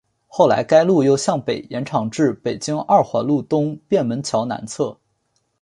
[0.25, 4.97] 后来该路又向北延长至北京二环路东便门桥南侧。